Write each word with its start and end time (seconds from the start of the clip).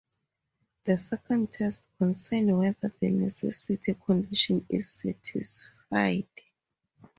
The 0.85 0.97
second 0.97 1.51
test 1.51 1.83
concerns 1.99 2.49
whether 2.51 2.91
the 2.99 3.11
"necessity 3.11 3.93
condition" 3.93 4.65
is 4.67 4.89
satisfied. 4.89 6.25